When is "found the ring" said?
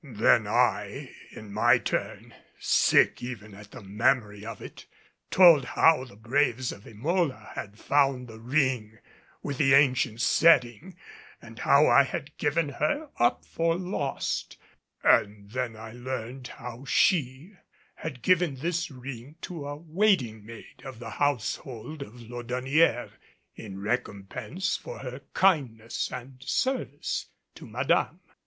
7.77-8.97